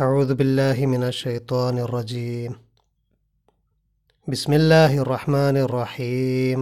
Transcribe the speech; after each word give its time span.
أعوذ 0.00 0.34
بالله 0.34 0.86
من 0.86 1.02
الشيطان 1.02 1.78
الرجيم. 1.78 2.52
بسم 4.28 4.52
الله 4.52 4.98
الرحمن 4.98 5.56
الرحيم. 5.56 6.60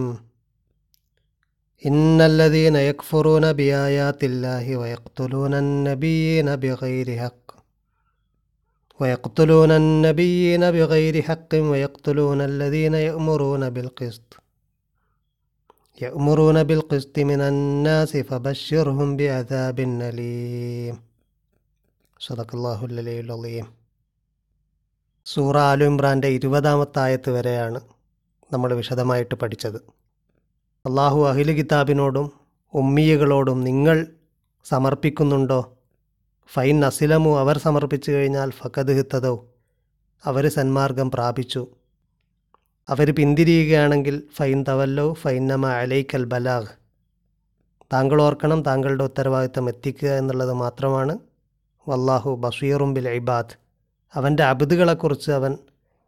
إن 1.85 2.21
الذين 2.21 2.75
يكفرون 2.75 3.53
بآيات 3.53 4.23
الله 4.23 4.77
ويقتلون 4.77 5.53
النبيين 5.53 6.55
بغير 6.55 7.07
حق 7.19 7.47
ويقتلون 8.99 9.71
النبيين 9.71 10.71
بغير 10.71 11.21
حق 11.21 11.51
ويقتلون 11.53 12.41
الذين 12.41 12.93
يأمرون 12.93 13.69
بالقسط. 13.69 14.29
يأمرون 16.01 16.63
بالقسط 16.63 17.19
من 17.19 17.41
الناس 17.41 18.17
فبشرهم 18.17 19.17
بعذاب 19.17 19.79
أليم. 19.79 21.08
സദക്കല്ലാഹുല്ലീം 22.27 23.65
സൂറ 25.25 25.57
ആലു 25.57 25.85
ഇമ്രാന്റെ 25.85 26.27
ഇരുപതാമത്തായത്ത് 26.27 27.29
വരെയാണ് 27.29 27.81
നമ്മൾ 28.53 28.73
വിശദമായിട്ട് 28.73 29.35
പഠിച്ചത്. 29.35 29.75
അള്ളാഹു 30.85 31.27
അഹിൽ 31.27 31.51
കിതാബിനോടും 31.51 32.31
ഉമ്മിയകളോടും 32.73 33.63
നിങ്ങൾ 33.63 34.07
സമർപ്പിക്കുന്നുണ്ടോ? 34.63 35.77
ഫൈൻ 36.53 36.85
അസിലമു 36.85 37.39
അവർ 37.39 37.57
സമർപ്പിച്ചു 37.57 38.11
കഴിഞ്ഞാൽ 38.11 38.51
ഫക്കത് 38.51 38.91
ഹിത്തതോ 38.93 39.47
അവർ 40.25 40.47
സന്മാർഗം 40.47 41.11
പ്രാപിച്ചു. 41.11 41.67
അവർ 42.89 43.15
പിന്തിരിയുകയാണെങ്കിൽ 43.15 44.23
ഫൈൻ 44.35 44.65
തവല്ലോ 44.69 45.13
ഫൈനമ 45.13 45.67
അലൈക്കൽ 45.67 46.25
ബലാഗ്. 46.25 46.67
താങ്കൾ 47.93 48.21
ഓർക്കണം 48.21 48.63
താങ്കളുടെ 48.63 49.03
ഉത്തരവാദിത്തം 49.03 49.69
എത്തിക്കുക 49.69 50.09
എന്നുള്ളത് 50.09 50.53
മാത്രമാണ് 50.53 51.28
വല്ലാഹു 51.87 52.35
ബഷീറും 52.35 52.93
ബിൽ 52.93 53.09
ഇബാദ്. 53.09 53.57
അവന്റെ 54.13 54.43
അബിദുകളെക്കുറിച്ച് 54.43 55.31
അവൻ 55.31 55.57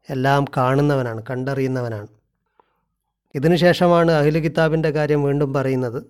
എല്ലാം 0.10 0.46
കാണുന്നവനാണ് 0.58 1.24
കണ്ടറിയുന്നവനാണ്. 1.30 2.08
ഇതിനുശേഷമാണ് 3.36 4.12
അഖില 4.12 4.40
കിതാബിന്റെ 4.40 4.90
കാര്യം 4.90 5.24
വീണ്ടും 5.24 5.54
പറയുന്നത്. 5.54 6.04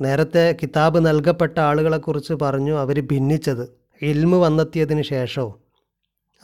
നേരത്തെ 0.00 0.56
കിതാബ് 0.62 1.06
നൽകപ്പെട്ട 1.06 1.58
ആളുകളെക്കുറിച്ച് 1.60 2.34
പറഞ്ഞു 2.34 2.78
അവർ 2.78 3.00
ഭിന്നിച്ചത് 3.00 3.76
ഇൽമ് 4.02 4.36
വന്നെത്തിയതിന് 4.36 5.02
ശേഷവും 5.02 5.54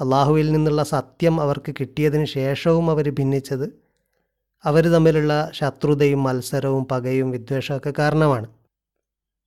അള്ളാഹുവിൽ 0.01 0.53
നിന്നുള്ള 0.53 0.83
സത്യം 0.83 1.41
അവർക്ക് 1.41 1.75
കിട്ടിയതിന് 1.81 2.25
ശേഷവും 2.25 2.91
അവർ 2.91 3.11
ഭിന്നിച്ചത്. 3.11 3.83
അവർ 4.65 4.85
തമ്മിലുള്ള 4.87 5.51
ശത്രുതയും 5.53 6.23
മത്സരവും 6.23 6.85
പകയും 6.85 7.31
വിദ്വേഷമൊക്കെ 7.31 7.93
കാരണമാണ്. 7.99 8.47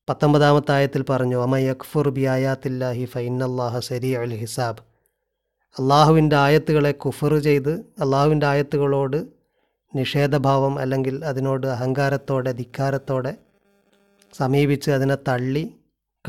പത്തൊമ്പതാമത്തെ 0.09 0.71
ആയത്തിൽ 0.71 1.05
പറഞ്ഞു 1.09 1.43
അമയക്ഫുർ 1.43 2.09
ബി 2.09 2.21
ആയാത്തില്ലാഹി 2.21 3.05
ഫൈനല്ലാഹ 3.05 3.79
സരി 3.79 4.11
അൽ 4.11 4.33
ഹിസാബ്. 4.33 4.81
അള്ളാഹുവിന്റെ 5.79 6.35
ആയത്തുകളെ 6.35 6.91
കുഫർ 6.91 7.37
ചെയ്ത് 7.37 7.71
അള്ളാഹുവിന്റെ 7.71 8.45
ആയത്തുകളോട് 8.45 9.27
നിഷേധഭാവം 9.95 10.79
അല്ലെങ്കിൽ 10.79 11.25
അതിനോട് 11.25 11.67
അഹങ്കാരത്തോടെ 11.67 12.51
ധിക്കാരത്തോടെ 12.51 13.37
സമീപിച്ച് 14.33 14.91
അതിനെ 14.91 15.17
തള്ളി 15.27 15.75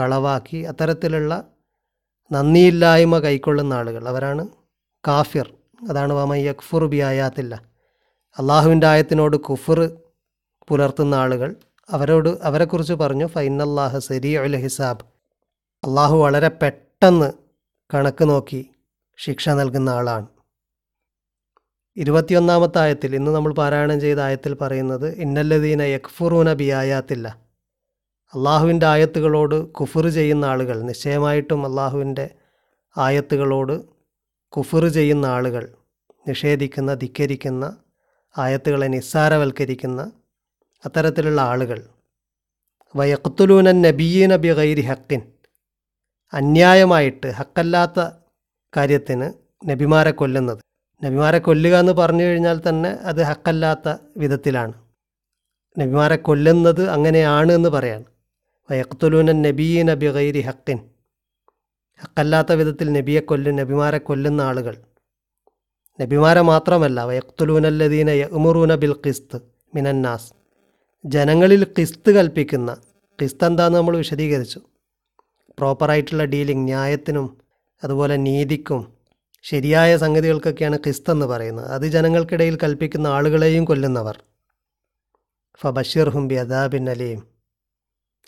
കളവാക്കി 0.01 0.57
അത്തരത്തിലുള്ള 0.57 1.45
നന്ദിയില്ലായ്മ 2.33 3.19
കൈക്കൊള്ളുന്ന 3.19 3.75
ആളുകൾ. 3.75 4.09
അവരാണ് 4.09 4.49
കാഫിർ. 5.09 5.55
അതാണ് 5.89 6.13
വമ 6.13 6.35
യക്ഫുർ 6.35 6.87
ബി 6.87 6.97
ആയാത്തില്ല 6.97 7.55
അള്ളാഹുവിന്റെ 8.39 8.87
ആയത്തിനോട് 8.87 9.37
കുഫർ 9.37 9.91
പുലർത്തുന്ന 10.69 11.15
ആളുകൾ. 11.15 11.55
അവരോട് 11.89 12.31
അവരെക്കുറിച്ച് 12.43 12.95
പറഞ്ഞു 12.95 13.27
ഫൈനല്ലാഹ് 13.27 13.99
സരി 13.99 14.35
അൽ 14.35 14.57
ഹിസാബ്. 14.57 15.05
അള്ളാഹു 15.85 16.17
വളരെ 16.17 16.49
പെട്ടെന്ന് 16.63 17.29
കണക്ക് 17.95 18.25
നോക്കി 18.29 18.61
ശിക്ഷ 19.19 19.49
നൽകുന്ന 19.49 19.91
ആളാണ്. 19.91 20.27
ഇരുപത്തിയൊന്നാമത്തെ 21.97 22.79
ആയത്തിൽ 22.79 23.15
ഇന്ന് 23.15 23.31
നമ്മൾ 23.31 23.53
പാരായണം 23.55 24.01
ചെയ്ത 24.01 24.19
ആയത്തിൽ 24.19 24.55
പറയുന്നത് 24.55 25.15
ഇന്നല്ലദീന 25.15 25.83
യക്ഫുറൂന 25.83 26.53
ബിയായാത്തില്ല 26.53 27.29
അള്ളാഹുവിന്റെ 28.33 28.87
ആയത്തുകളോട് 28.87 29.73
കുഫർ 29.73 30.09
ചെയ്യുന്ന 30.09 30.45
ആളുകൾ 30.45 30.83
നിശ്ചയമായിട്ടും 30.83 31.67
അള്ളാഹുവിന്റെ 31.67 32.27
ആയത്തുകളോട് 32.97 33.85
കുഫർ 34.53 34.89
ചെയ്യുന്ന 34.89 35.27
ആളുകൾ 35.27 35.65
നിഷേധിക്കുന്ന 36.29 36.95
ധിക്കരിക്കുന്ന 36.95 37.65
ആയത്തുകളെ 38.39 38.89
നിസ്സാരവൽക്കരിക്കുന്ന 38.89 40.01
അത്തരത്തിലുള്ള 40.85 41.41
ആളുകൾ. 41.41 41.89
വയക്കുത്തുലൂനൻ 42.97 43.83
നബീന 43.83 44.37
ബി 44.37 44.53
ഗൈരി 44.53 44.81
ഹക്കിൻ 44.81 45.23
അന്യായമായിട്ട് 46.33 47.31
ഹക്കല്ലാത്ത 47.31 48.01
കാര്യത്തിന് 48.77 49.33
നബിമാരെ 49.71 50.11
കൊല്ലുന്നത്. 50.11 50.59
നബിമാരെ 51.05 51.39
കൊല്ലുക 51.39 51.75
എന്ന് 51.77 51.93
പറഞ്ഞു 51.93 52.25
കഴിഞ്ഞാൽ 52.25 52.61
തന്നെ 52.69 52.91
അത് 52.91 53.23
ഹക്കല്ലാത്ത 53.23 53.95
വിധത്തിലാണ്. 54.17 54.73
നബിമാരെ 55.79 56.17
കൊല്ലുന്നത് 56.17 56.89
അങ്ങനെയാണ് 56.89 57.53
എന്ന് 57.53 57.69
പറയാണ് 57.69 58.05
വയക്കുത്തുലൂനൻ 58.71 59.43
നബീന 59.43 59.95
ബി 59.95 60.07
ഗൈരി 60.07 60.41
ഹക്കിൻ 60.41 60.79
ഹക്കല്ലാത്ത 62.01 62.53
വിധത്തിൽ 62.53 62.93
നബിയെ 62.93 63.21
കൊല്ലും 63.21 63.57
നബിമാരെ 63.57 63.99
കൊല്ലുന്ന 63.99 64.41
ആളുകൾ. 64.41 64.77
നബിമാരെ 66.01 66.41
മാത്രമല്ല 66.41 67.05
വയക്തുലൂനല്ലദീന 67.05 68.11
യമുറൂന 68.11 68.75
ബിൽ 68.75 68.95
ഖിസ്ത് 69.07 69.37
മിനന്നാസ് 69.75 70.46
ജനങ്ങളിൽ 71.07 71.65
കിസ്ത് 71.65 72.11
കൽപ്പിക്കുന്ന 72.11 72.77
കിസ്ത് 73.23 73.45
എന്താണെന്ന് 73.45 73.79
നമ്മൾ 73.79 73.97
വിശദീകരിച്ചു. 73.97 74.61
പ്രോപ്പറായിട്ടുള്ള 75.59 76.25
ഡീലിംഗ് 76.25 76.65
ന്യായത്തിനും 76.65 77.39
അതുപോലെ 77.85 78.17
നീതിക്കും 78.17 78.93
ശരിയായ 79.43 79.97
സംഗതികൾക്കൊക്കെയാണ് 79.97 80.77
ക്രിസ്ത് 80.77 81.11
എന്ന് 81.11 81.27
പറയുന്നത്. 81.27 81.67
അത് 81.67 81.87
ജനങ്ങൾക്കിടയിൽ 81.87 82.59
കൽപ്പിക്കുന്ന 82.63 83.07
ആളുകളെയും 83.07 83.65
കൊല്ലുന്നവർ. 83.65 84.23
ഫബഷീർ 85.61 86.09
ഹുംബി 86.09 86.35
അദാബിൻ 86.35 86.91
അലീം. 86.91 87.23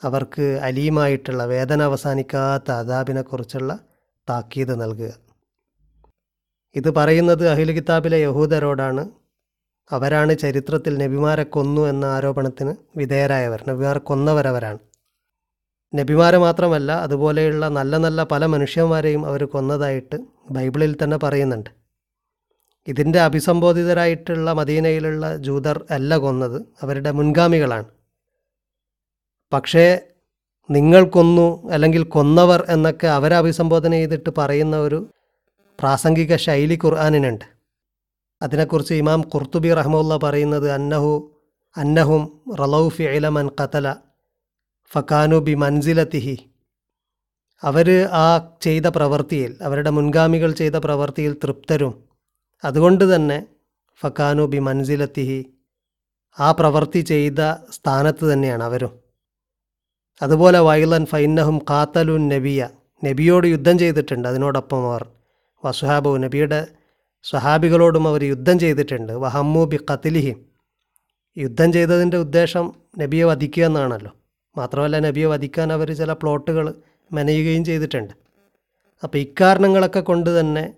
അവർക്ക് 0.04 0.60
അലീമായിട്ടുള്ള 0.62 1.46
വേദന 1.46 1.82
അവസാനിക്കാത്ത 1.82 2.70
അദാബിനെക്കുറിച്ചുള്ള 2.70 3.78
താക്കീത് 4.30 4.80
നൽകുക. 4.80 5.12
ഇത് 6.74 6.90
പറയുന്നത് 6.90 7.48
അഹിൽ 7.48 7.72
കിതാബിലെ 7.72 8.18
യഹൂദരോടാണ്. 8.18 9.10
അവരാണ് 9.92 10.38
ചരിത്രത്തിൽ 10.38 10.98
നബിമാരെ 10.98 11.42
കൊന്നു 11.42 11.82
എന്ന 11.88 12.04
ആരോപണത്തിന് 12.04 12.72
വിധേയരായവർ. 12.96 13.60
നബിമാരെ 13.68 13.98
കൊന്നവരവരാണ്. 13.98 14.78
നബിമാരെ 15.94 16.38
മാത്രമല്ല 16.38 16.92
അതുപോലെയുള്ള 16.92 17.68
നല്ല 17.68 17.96
നല്ല 17.96 18.22
പല 18.24 18.46
മനുഷ്യന്മാരെയും 18.46 19.26
അവർ 19.26 19.44
കൊന്നതായിട്ട് 19.44 20.16
ബൈബിളിൽ 20.50 20.96
തന്നെ 21.02 21.16
പറയുന്നുണ്ട്. 21.16 21.70
ഇതിന്റെ 22.88 23.20
അഭിസംബോധിതരായിട്ടുള്ള 23.20 24.52
മദീനയിലുള്ള 24.52 25.36
ജൂതർ 25.36 25.86
അല്ല 25.90 26.16
കൊന്നത് 26.16 26.58
അവരുടെ 26.82 27.10
മുൻഗാമികളാണ്. 27.10 27.88
പക്ഷേ 29.52 29.86
നിങ്ങൾ 30.70 31.02
കൊന്നു 31.08 31.68
അല്ലെങ്കിൽ 31.72 32.02
കൊന്നവർ 32.04 32.64
എന്നൊക്കെ 32.68 33.06
അവരെ 33.06 33.36
അഭിസംബോധന 33.36 33.92
ചെയ്തിട്ട് 33.92 34.30
പറയുന്ന 34.38 34.76
ഒരു 34.76 34.98
പ്രാസംഗിക 35.80 36.36
ശൈലി 36.36 36.78
ഖുർആാനിനുണ്ട്. 36.84 37.57
അതിനെക്കുറിച്ച് 38.42 38.94
ഇമാം 38.94 39.20
ഖുർത്തുബി 39.34 39.74
റഹ്മുല്ല 39.74 40.16
പറയുന്നത് 40.16 40.70
അന്നഹു 40.70 41.12
അന്നഹും 41.76 42.22
റലൌഫി 42.60 43.02
ഇലമൻ 43.02 43.48
ഖതല 43.60 43.96
ഫക്കാനു 44.92 45.36
ബി 45.36 45.54
മൻസിലത്തിഹി 45.54 46.36
അവർ 47.62 47.88
ആ 48.12 48.58
ചെയ്ത 48.62 48.86
പ്രവൃത്തിയിൽ 48.86 49.58
അവരുടെ 49.62 49.90
മുൻഗാമികൾ 49.90 50.50
ചെയ്ത 50.52 50.76
പ്രവൃത്തിയിൽ 50.76 51.32
തൃപ്തരും. 51.44 51.94
അതുകൊണ്ട് 52.64 53.14
തന്നെ 53.14 53.38
ഫക്കാനു 54.00 54.42
ബി 54.42 54.58
മൻസിലത്തിഹി 54.58 55.40
ആ 56.40 56.52
പ്രവൃത്തി 56.52 57.00
ചെയ്ത 57.00 57.40
സ്ഥാനത്ത് 57.70 58.32
തന്നെയാണ് 58.32 58.62
അവരും. 58.62 58.92
അതുപോലെ 60.22 60.58
വൈലൻ 60.58 61.06
ഫൈനഹും 61.06 61.56
ഖാത്തലുൻ 61.70 62.28
നബിയ 62.28 62.68
നബിയോട് 63.04 63.46
യുദ്ധം 63.46 63.78
ചെയ്തിട്ടുണ്ട്. 63.78 64.28
അതിനോടൊപ്പം 64.28 64.80
അവർ 64.90 65.02
വസുഹാബു 65.64 66.16
നബിയുടെ 66.16 66.60
സ്വഹാബികളോടും 67.24 68.08
അവർ 68.08 68.24
യുദ്ധം 68.24 68.58
ചെയ്തിട്ടുണ്ട്. 68.58 69.12
വഹമ്മു 69.12 69.64
ബി 69.64 69.78
ഖത്തിലിഹിം 69.90 70.46
യുദ്ധം 71.38 71.72
ചെയ്തതിന്റെ 71.72 72.16
ഉദ്ദേശം 72.16 72.74
നബിയെ 72.98 73.24
വധിക്കുക 73.24 73.64
എന്നാണല്ലോ. 73.64 74.12
മാത്രമല്ല 74.56 74.98
നബിയെ 74.98 75.26
വധിക്കാൻ 75.26 75.72
അവർ 75.72 75.92
ചില 75.96 76.12
പ്ലോട്ടുകൾ 76.12 76.74
മെനയുകയും 77.12 77.64
ചെയ്തിട്ടുണ്ട്. 77.64 78.12
അപ്പോൾ 79.02 79.18
ഇക്കാരണങ്ങളൊക്കെ 79.18 80.00
കൊണ്ട് 80.00 80.40
തന്നെ 80.40 80.74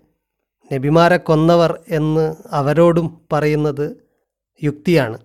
നബിമാരെ 0.73 1.17
കൊന്നവർ 1.17 1.79
എന്ന് 1.89 2.35
അവരോടും 2.49 3.21
പറയുന്നത് 3.33 3.95
യുക്തിയാണ്. 4.63 5.19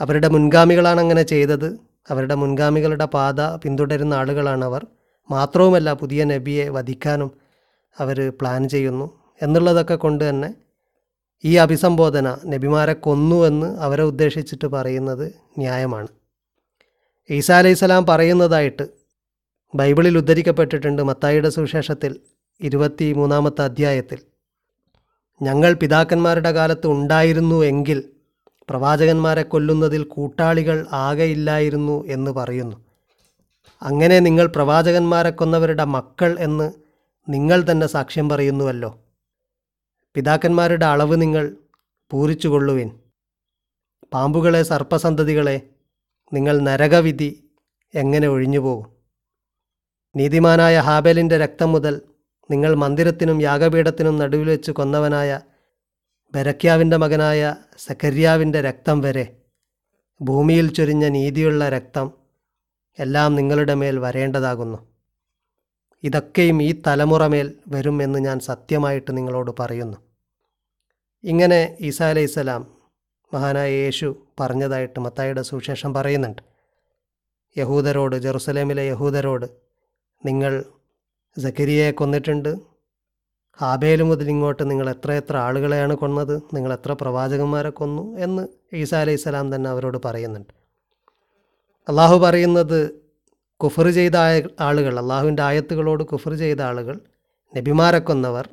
അവരുടെ 0.00 0.28
മുൻഗാമികളാണ് 0.28 1.00
അങ്ങനെ 1.00 1.22
ചെയ്തത്. 1.22 1.78
അവരുടെ 2.10 2.34
മുൻഗാമികളുടെ 2.34 3.04
പാത 3.04 3.56
പിന്തുടരുന്ന 3.56 4.14
ആളുകളാണ് 4.14 4.64
അവർ. 4.64 4.86
മാത്രവുമല്ല 5.30 5.92
പുതിയ 5.92 6.24
നബിയെ 6.24 6.68
വധിക്കാനും 6.68 7.30
അവർ 8.00 8.32
പ്ലാൻ 8.40 8.68
ചെയ്യുന്നു. 8.68 9.19
എന്നുള്ളതൊക്കെ 9.42 9.94
കൊണ്ട് 9.94 10.28
തന്നെ 10.28 10.54
ഈ 11.44 11.56
അഭിസംബോധന 11.56 12.36
നബിമാരെ 12.46 12.92
കൊന്നു 12.92 13.46
എന്ന് 13.46 13.78
അവരെ 13.80 14.02
ഉദ്ദേശിച്ചിട്ട് 14.02 14.66
പറയുന്നത് 14.66 15.32
ന്യായമാണ്. 15.58 16.08
ഈസാ 17.30 17.58
അലൈഹിസ്സലാം 17.58 18.06
പറയുന്നതായിട്ട് 18.06 18.88
ബൈബിളിൽ 19.74 20.18
ഉദ്ധരിക്കപ്പെട്ടിട്ടുണ്ട് 20.18 21.02
മത്തായിയുടെ 21.02 21.48
സുവിശേഷത്തിൽ 21.48 22.20
ഇരുപത്തി 22.60 23.12
മൂന്നാമത്തെ 23.12 23.62
അധ്യായത്തിൽ. 23.62 24.18
ഞങ്ങൾ 25.42 25.74
പിതാക്കന്മാരുടെ 25.74 26.52
കാലത്ത് 26.52 26.86
ഉണ്ടായിരുന്നു 26.86 27.64
എങ്കിൽ 27.64 28.04
പ്രവാചകന്മാരെ 28.70 29.42
കൊല്ലുന്നതിൽ 29.42 30.02
കൂട്ടാളികൾ 30.02 30.86
ആകെയില്ലായിരുന്നു 30.92 32.06
എന്ന് 32.06 32.30
പറയുന്നു. 32.30 32.76
അങ്ങനെ 33.82 34.18
നിങ്ങൾ 34.18 34.46
പ്രവാചകന്മാരെ 34.46 35.30
കൊന്നവരുടെ 35.30 35.84
മക്കൾ 35.84 36.36
എന്ന് 36.40 36.72
നിങ്ങൾ 37.28 37.64
തന്നെ 37.70 37.86
സാക്ഷ്യം 37.86 38.28
പറയുന്നുവല്ലോ. 38.28 38.98
പിതാക്കന്മാരുടെ 40.14 40.86
അളവ് 40.86 41.22
നിങ്ങൾ 41.22 41.56
പൂരിച്ചുകൊള്ളുവിൻ. 42.10 43.00
പാമ്പുകളെ 44.12 44.62
സർപ്പസന്തതികളെ 44.62 45.70
നിങ്ങൾ 46.32 46.58
നരകവിധി 46.58 47.50
എങ്ങനെ 47.94 48.28
ഒഴിഞ്ഞുപോകും? 48.28 48.86
നീതിമാനായ 50.16 50.78
ഹാബേലിന്റെ 50.78 51.38
രക്തം 51.38 51.72
മുതൽ 51.72 52.02
നിങ്ങൾ 52.50 52.74
മന്ദിരത്തിനും 52.74 53.40
യാഗപീഠത്തിനും 53.40 54.18
നടുവിൽ 54.18 54.48
വെച്ച് 54.50 54.72
കൊന്നവനായ 54.72 55.40
ബരക്യാവിന്റെ 56.34 56.96
മകനായ 56.96 57.56
സക്കരിയാവിന്റെ 57.78 58.60
രക്തം 58.60 59.00
വരെ. 59.00 59.36
ഭൂമിയിൽ 60.22 60.72
ചൊരിഞ്ഞ 60.72 61.08
നീതിയുള്ള 61.08 61.68
രക്തം 61.68 62.12
എല്ലാം 62.98 63.34
നിങ്ങളുടെ 63.34 63.74
മേൽ 63.74 63.98
വരേണ്ടതാകുന്നു. 63.98 64.99
ഇതൊക്കെയും 66.02 66.62
ഈ 66.62 66.82
തലമുറ 66.86 67.26
മേൽ 67.26 67.54
വരുമെന്ന് 67.68 68.18
ഞാൻ 68.18 68.40
സത്യമായിട്ട് 68.40 69.16
നിങ്ങളോട് 69.16 69.50
പറയുന്നു. 69.60 69.96
ഇങ്ങനെ 71.24 71.76
ഈസാ 71.80 72.08
അലൈസലാം 72.08 72.66
മഹാനായ 73.34 73.70
യേശു 73.72 74.16
പറഞ്ഞതായിട്ട് 74.40 75.00
മത്തായിയുടെ 75.00 75.42
സുവിശേഷം 75.42 75.94
പറയുന്നുണ്ട്. 75.94 76.42
യഹൂദരോട് 77.58 78.16
ജെറുസലേമിലെ 78.16 78.82
യഹൂദരോട് 78.82 79.46
നിങ്ങൾ 80.26 80.64
സക്കരിയയെ 81.42 81.90
കൊന്നിട്ടുണ്ട്. 81.90 82.56
ഹാബേൽ 83.60 84.02
മുതൽ 84.02 84.28
ഇങ്ങോട്ട് 84.28 84.70
നിങ്ങൾ 84.70 84.90
എത്ര 84.90 85.12
എത്ര 85.12 85.36
ആളുകളെയാണ് 85.36 85.94
കൊന്നത് 85.94 86.42
നിങ്ങൾ 86.54 86.72
എത്ര 86.72 86.92
പ്രവാചകന്മാരെ 86.92 87.70
കൊന്നു 87.70 88.18
എന്ന് 88.18 88.48
ഈസാ 88.74 89.00
അലൈഹി 89.00 89.16
സ്വലാം 89.16 89.54
തന്നെ 89.54 89.70
അവരോട് 89.70 89.98
പറയുന്നുണ്ട്. 90.04 90.52
അള്ളാഹു 91.88 92.18
പറയുന്നത് 92.18 92.99
കുഫർ 93.62 93.90
ചെയ്ത 93.90 94.14
ആളുകൾ 94.60 94.98
അള്ളാഹുവിന്റെ 94.98 95.42
ആയത്തുകളോട് 95.42 96.04
കുഫർ 96.04 96.34
ചെയ്ത 96.34 96.60
ആളുകൾ 96.60 97.00
നബിമാരെ 97.56 97.98
കൊന്നവർ 97.98 98.48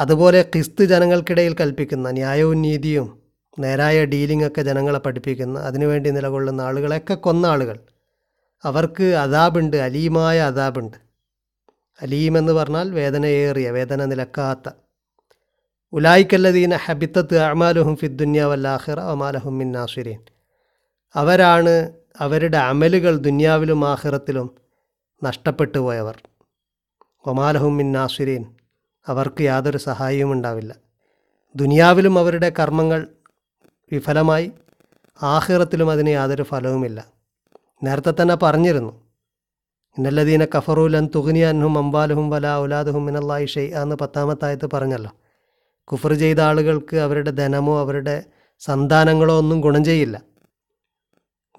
അതുപോലെ 0.00 0.42
ക്രിസ്തു 0.42 0.84
ജനങ്ങൾക്കിടയിൽ 0.84 1.56
കൽപ്പിക്കുന്ന 1.60 2.10
ന്യായവും 2.10 2.62
നീതിയും 2.62 3.22
നേരായ 3.58 4.04
ഡീലിംഗ് 4.04 4.46
ഒക്കെ 4.46 4.62
ജനങ്ങളെ 4.62 4.98
പഠിപ്പിക്കുന്ന 4.98 5.58
അതിനുവേണ്ടി 5.58 6.10
നിലകൊള്ളുന്ന 6.10 6.60
ആളുകളെയൊക്കെ 6.60 7.14
കൊന്ന 7.14 7.46
ആളുകൾ. 7.46 7.78
അവർക്ക് 8.64 9.04
അതാബുണ്ട് 9.04 9.76
അലീമായ 9.76 10.40
അതാബുണ്ട് 10.40 10.96
അലീം 12.02 12.38
എന്ന് 12.38 12.52
പറഞ്ഞാൽ 12.52 12.90
വേദനയേറിയ 12.90 13.70
വേദന 13.70 14.04
നിലക്കാത്ത. 14.04 14.68
ഉലായിക്കല്ലദീന 15.92 16.76
ഹബിത്തത്ത് 16.76 17.38
അമാലുഹും 17.38 17.96
ഫിദ്ദുന്യ 17.96 18.44
വല്ലാഹിറ 18.44 19.00
അമാലഹും 19.00 19.58
മിന്നാസുരീൻ 19.58 20.20
അവരാണ് 21.14 21.74
അവരുടെ 22.20 22.58
അമലുകൾ 22.58 23.16
ദുന്യാവിലും 23.16 23.88
ആഹിറത്തിലും 23.88 24.50
നഷ്ടപ്പെട്ടു 25.24 25.78
പോയവർ. 25.78 26.18
ഒമാലഹും 27.24 27.92
നാസുരീൻ. 27.92 28.44
അവർക്ക് 29.06 29.42
യാതൊരു 29.42 29.78
സഹായവും 29.78 30.32
ഉണ്ടാവില്ല. 30.32 30.76
ദുനിയാവിലും 31.56 32.18
അവരുടെ 32.18 32.52
കർമ്മങ്ങൾ 32.58 33.08
വിഫലമായി 33.92 34.52
ആഹിറത്തിലും 35.22 35.90
അതിന് 35.90 36.08
യാതൊരു 36.08 36.42
ഫലവുമില്ല. 36.42 37.06
നേരത്തെ 37.82 38.14
തന്നെ 38.22 38.34
പറഞ്ഞിരുന്നു 38.34 39.08
ഇന്നല്ലദീന 39.98 40.44
കഫറൂലൻ 40.44 41.10
തുഗ്നിയൻഹും 41.14 41.78
അമ്പാലുഹും 41.78 42.30
വല 42.30 42.46
ഔലാദുഹും 42.46 43.06
മിനല്ലായി 43.06 43.46
ഷെയ് 43.46 43.74
എന്ന് 43.74 43.96
പത്താമത്തായത്ത് 43.96 44.70
പറഞ്ഞല്ലോ. 44.72 45.10
കുഫർ 45.84 46.14
ചെയ്ത 46.14 46.38
ആളുകൾക്ക് 46.38 46.96
അവരുടെ 46.96 47.30
ധനമോ 47.30 47.80
അവരുടെ 47.80 48.24
സന്താനങ്ങളോ 48.58 49.38
ഒന്നും 49.38 49.60
ഗുണം 49.60 49.84
ചെയ്യില്ല. 49.84 50.27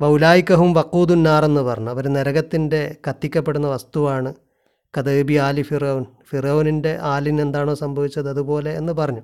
വൗലായിക്കഹും 0.01 0.73
വക്കൂദുന്നാറെന്ന് 0.73 1.61
പറഞ്ഞു. 1.61 1.89
അവർ 1.89 2.07
നരകത്തിന്റെ 2.07 2.95
കത്തിക്കപ്പെടുന്ന 3.09 3.67
വസ്തുവാണ്. 3.67 4.33
കദേബി 4.97 5.33
ആലി 5.33 5.61
ഫിറോൻ. 5.61 6.05
ഫിറോനിന്റെ 6.29 6.97
ആലിന് 7.01 7.41
എന്താണോ 7.41 7.73
സംഭവിച്ചത് 7.73 8.29
അതുപോലെ 8.29 8.73
എന്ന് 8.73 8.93
പറഞ്ഞു. 8.93 9.21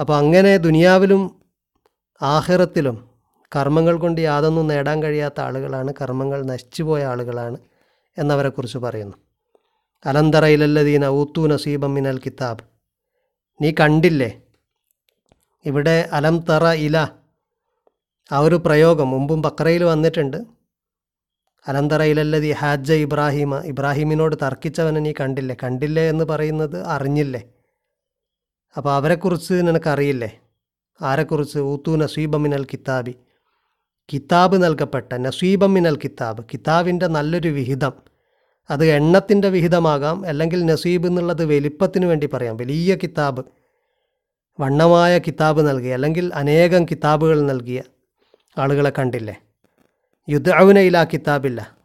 അപ്പോൾ 0.00 0.16
അങ്ങനെ 0.16 0.56
ദുനിയാവിലും 0.56 1.40
ആഹിറത്തിലും 2.22 3.08
കർമ്മങ്ങൾ 3.56 3.98
കൊണ്ട് 3.98 4.20
യാതൊന്നും 4.20 4.66
നേടാൻ 4.66 5.02
കഴിയാത്ത 5.02 5.40
ആളുകളാണ്. 5.40 5.92
കർമ്മങ്ങൾ 6.02 6.42
നശിച്ചുപോയ 6.42 7.04
ആളുകളാണ് 7.04 7.56
എന്നവരെക്കുറിച്ച് 8.18 8.78
പറയുന്നു. 8.78 9.16
അലന്തറയിലല്ലതീന 10.06 11.06
ഊത്തു 11.06 11.46
നസീബം 11.46 11.94
മിനൽ 11.94 12.18
കിതാബ്. 12.18 12.64
നീ 13.62 13.72
കണ്ടില്ലേ? 13.80 14.42
ഇവിടെ 15.64 16.08
അലം 16.12 16.38
തറ 16.38 16.66
ഇല 16.66 17.08
ആ 18.32 18.38
ഒരു 18.38 18.54
പ്രയോഗം 18.54 19.10
മുമ്പും 19.10 19.42
ബക്രയിൽ 19.42 19.84
വന്നിട്ടുണ്ട്. 19.84 20.36
അലന്തറ 21.68 22.02
ഇലല്ലതി 22.02 22.52
ഹാജ 22.52 22.92
ഇബ്രാഹിമ. 22.92 23.58
ഇബ്രാഹിമിനോട് 23.58 24.36
തർക്കിച്ചവനെ 24.42 25.00
നീ 25.00 25.12
കണ്ടില്ലേ? 25.20 25.56
കണ്ടില്ലേ 25.62 26.08
എന്ന് 26.08 26.24
പറയുന്നത് 26.24 26.84
അറിഞ്ഞില്ലേ? 26.84 27.42
അപ്പോൾ 28.76 28.94
അവരെക്കുറിച്ച് 28.94 29.54
നിനക്കറിയില്ലേ? 29.54 30.40
ആരെക്കുറിച്ച്? 31.02 31.58
ഊത്തു 31.58 31.96
നസീബമിനൽ 31.96 32.64
കിതാബി. 32.64 33.14
കിതാബ് 34.12 34.64
നൽകപ്പെട്ട 34.64 35.14
നസീബമിനൽ 35.14 35.96
കിതാബ്. 35.96 36.44
കിതാബിന്റെ 36.52 37.06
നല്ലൊരു 37.06 37.48
വിഹിതം. 37.48 37.92
അത് 38.70 38.86
എണ്ണത്തിന്റെ 38.86 39.48
വിഹിതമാകാം. 39.48 40.26
അല്ലെങ്കിൽ 40.26 40.66
നസീബ് 40.66 41.06
എന്നുള്ളത് 41.06 41.44
വലിപ്പത്തിന് 41.44 42.06
വേണ്ടി 42.06 42.26
പറയാം. 42.26 42.56
വലിയ 42.56 42.94
കിതാബ്. 42.94 43.44
വണ്ണമായ 44.60 45.18
കിതാബ് 45.18 45.68
നൽകി. 45.68 45.88
അല്ലെങ്കിൽ 45.88 46.34
അനേകം 46.34 46.84
കിതാബുകൾ 46.84 47.42
നൽകിയ. 47.42 47.82
ആളുകളെ 48.58 48.92
കണ്ടില്ലേ? 48.98 49.36
യുദ്ധൗന 50.28 50.78
ഇല 50.78 51.04
കിതാബില്ല. 51.04 51.76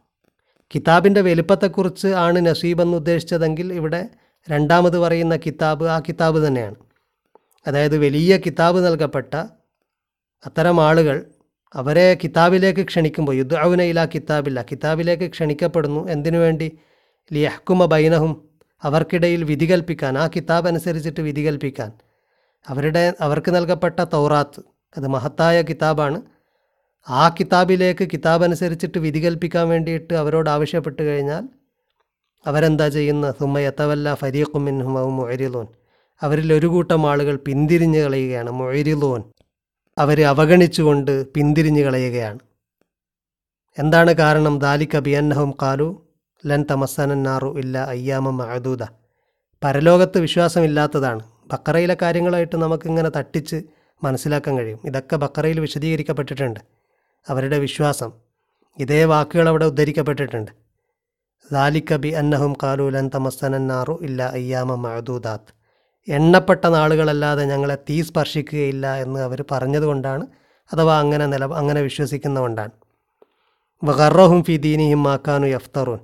കിതാബിന്റെ 0.74 1.20
വലിപ്പത്തെക്കുറിച്ച് 1.20 2.08
ആണ് 2.08 2.46
നസീബെന്ന് 2.46 2.96
ഉദ്ദേശിച്ചതെങ്കിൽ 2.96 3.72
ഇവിടെ 3.72 4.08
രണ്ടാമത് 4.50 4.98
പറയുന്ന 4.98 5.36
കിതാബ് 5.36 5.84
ആ 5.84 5.98
കിതാബ് 5.98 6.46
തന്നെയാണ്. 6.46 6.74
അതായത് 7.66 7.98
വലിയ 7.98 8.36
കിതാബ് 8.36 8.86
നൽകപ്പെട്ട 8.86 9.34
അത്തരം 10.46 10.80
ആളുകൾ 10.80 11.26
അവരെ 11.74 12.14
കിതാബിലേക്ക് 12.14 12.86
ക്ഷണിക്കുമ്പോൾ 12.86 13.34
യുദ്ധൗന 13.34 13.82
ഇല 13.82 14.04
കിതാബില്ല 14.04 14.62
കിതാബിലേക്ക് 14.62 15.30
ക്ഷണിക്കപ്പെടുന്നു 15.30 16.08
എന്തിനു 16.08 16.38
വേണ്ടി? 16.38 16.78
ലിയഹ്കുമ 17.32 17.84
ബൈനഹും 17.84 18.48
അവർക്കിടയിൽ 18.84 19.44
വിധി 19.44 19.70
കൽപ്പിക്കാൻ 19.70 20.18
ആ 20.18 20.26
കിതാബ് 20.36 20.68
അനുസരിച്ചിട്ട് 20.68 21.20
വിധി 21.20 21.46
കൽപ്പിക്കാൻ. 21.46 21.92
അവരുടെ 22.68 23.14
അവർക്ക് 23.20 23.54
നൽകപ്പെട്ട 23.54 24.00
തൗറാത്ത് 24.00 24.60
അത് 24.96 25.08
മഹത്തായ 25.08 25.62
കിതാബാണ്. 25.62 26.22
ആ 27.08 27.28
കിതാബിലേക്ക് 27.28 28.08
കിതാബ് 28.12 28.44
അനുസരിച്ചിട്ട് 28.44 28.98
വിധി 28.98 29.24
കൽപ്പിക്കാൻ 29.24 29.68
വേണ്ടിയിട്ട് 29.68 30.14
അവരോട് 30.14 30.50
ആവശ്യപ്പെട്ട് 30.50 31.02
കഴിഞ്ഞാൽ 31.02 31.48
അവരെന്താ 32.46 32.88
ചെയ്യുന്ന? 32.88 33.30
സുമ്മയത്തവല്ല 33.30 34.14
ഫരീഖും 34.14 34.64
മിൻഹുമാവും 34.64 35.16
മൊഴിലോൻ 35.16 35.66
അവരിൽ 36.22 36.52
ഒരു 36.52 36.66
കൂട്ടം 36.66 37.10
ആളുകൾ 37.10 37.36
പിന്തിരിഞ്ഞു 37.36 37.98
കളയുകയാണ്. 37.98 38.50
മൊഴിലോൻ 38.50 39.24
അവരെ 39.98 40.26
അവഗണിച്ചുകൊണ്ട് 40.26 41.26
പിന്തിരിഞ്ഞു 41.32 41.82
കളയുകയാണ്. 41.82 42.38
എന്താണ് 43.78 44.12
കാരണം? 44.12 44.58
ദാലിക്ക 44.58 44.98
ബിയന്നഹും 44.98 45.54
കാലു 45.62 46.06
ലൻ 46.46 46.64
തമസനന്നാറു 46.70 47.58
ഇല്ല 47.58 47.78
അയ്യാമ 47.78 48.30
മഹദൂദ 48.30 48.82
പരലോകത്ത് 49.64 50.18
വിശ്വാസമില്ലാത്തതാണ്. 50.18 51.20
ബക്കറയിലെ 51.52 51.96
കാര്യങ്ങളായിട്ട് 52.02 52.56
നമുക്കിങ്ങനെ 52.56 53.10
തട്ടിച്ച് 53.16 53.62
മനസ്സിലാക്കാൻ 54.04 54.58
കഴിയും. 54.58 54.80
ഇതൊക്കെ 54.84 55.16
ബക്കറയിൽ 55.16 55.60
വിശദീകരിക്കപ്പെട്ടിട്ടുണ്ട്. 55.60 56.81
അവരുടെ 57.28 57.58
വിശ്വാസം. 57.58 58.12
ഇതേ 58.78 59.04
വാക്കുകൾ 59.04 59.48
അവിടെ 59.48 59.64
ഉദ്ധരിക്കപ്പെട്ടിട്ടുണ്ട്. 59.64 60.50
ദാലിക്ക 61.52 61.96
ബി 61.96 62.08
അന്നഹും 62.08 62.52
കാലു 62.62 62.90
ലൻ 62.90 63.10
തമസ്സനന്നാറു 63.14 63.98
ഇല്ല 64.02 64.22
അയ്യാമ 64.22 64.74
മഹദൂദാത്ത് 64.74 65.52
എണ്ണപ്പെട്ട 66.08 66.64
നാളുകളല്ലാതെ 66.66 67.44
ഞങ്ങളെ 67.44 67.74
തീ 67.74 68.02
സ്പർശിക്കുകയില്ല 68.02 68.94
എന്ന് 68.94 69.20
അവർ 69.20 69.44
പറഞ്ഞതുകൊണ്ടാണ് 69.50 70.26
അഥവാ 70.72 70.98
അങ്ങനെ 71.00 71.26
നില 71.26 71.44
അങ്ങനെ 71.44 71.80
വിശ്വസിക്കുന്നതുകൊണ്ടാണ് 71.80 72.70
വഗറഹും 73.84 74.44
ഫി 74.44 74.56
ദീനിഹിം 74.56 75.02
മാക്കാനു 75.02 75.46
യഫ്തറൂൻ. 75.46 75.98